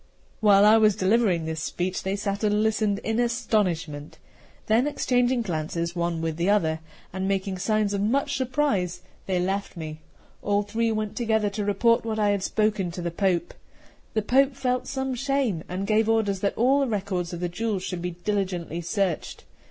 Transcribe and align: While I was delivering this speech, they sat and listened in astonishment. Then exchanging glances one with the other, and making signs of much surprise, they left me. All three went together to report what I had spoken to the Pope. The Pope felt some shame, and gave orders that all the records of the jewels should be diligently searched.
While 0.39 0.65
I 0.65 0.77
was 0.77 0.95
delivering 0.95 1.45
this 1.45 1.61
speech, 1.61 2.01
they 2.01 2.15
sat 2.15 2.43
and 2.43 2.63
listened 2.63 2.97
in 3.03 3.19
astonishment. 3.19 4.17
Then 4.65 4.87
exchanging 4.87 5.43
glances 5.43 5.95
one 5.95 6.23
with 6.23 6.37
the 6.37 6.49
other, 6.49 6.79
and 7.13 7.27
making 7.27 7.59
signs 7.59 7.93
of 7.93 8.01
much 8.01 8.35
surprise, 8.35 9.03
they 9.27 9.39
left 9.39 9.77
me. 9.77 9.99
All 10.41 10.63
three 10.63 10.91
went 10.91 11.15
together 11.15 11.51
to 11.51 11.63
report 11.63 12.03
what 12.03 12.17
I 12.17 12.29
had 12.29 12.41
spoken 12.41 12.89
to 12.93 13.01
the 13.03 13.11
Pope. 13.11 13.53
The 14.15 14.23
Pope 14.23 14.55
felt 14.55 14.87
some 14.87 15.13
shame, 15.13 15.63
and 15.69 15.85
gave 15.85 16.09
orders 16.09 16.39
that 16.39 16.57
all 16.57 16.79
the 16.79 16.87
records 16.87 17.31
of 17.31 17.39
the 17.39 17.47
jewels 17.47 17.83
should 17.83 18.01
be 18.01 18.09
diligently 18.25 18.81
searched. 18.81 19.43